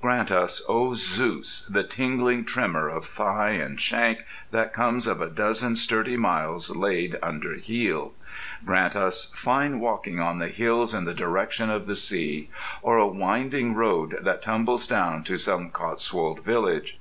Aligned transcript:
Grant 0.00 0.30
us, 0.30 0.62
O 0.68 0.94
Zeus! 0.94 1.66
the 1.68 1.82
tingling 1.82 2.44
tremour 2.44 2.88
of 2.88 3.04
thigh 3.06 3.58
and 3.60 3.80
shank 3.80 4.20
that 4.52 4.72
comes 4.72 5.08
of 5.08 5.20
a 5.20 5.28
dozen 5.28 5.74
sturdy 5.74 6.16
miles 6.16 6.76
laid 6.76 7.14
underheel. 7.20 8.12
Grant 8.64 8.94
us 8.94 9.32
"fine 9.34 9.80
walking 9.80 10.20
on 10.20 10.38
the 10.38 10.46
hills 10.46 10.94
in 10.94 11.06
the 11.06 11.12
direction 11.12 11.70
of 11.70 11.86
the 11.86 11.96
sea"; 11.96 12.50
or 12.82 12.98
a 12.98 13.08
winding 13.08 13.74
road 13.74 14.16
that 14.22 14.42
tumbles 14.42 14.86
down 14.86 15.24
to 15.24 15.38
some 15.38 15.70
Cotswold 15.70 16.44
village. 16.44 17.00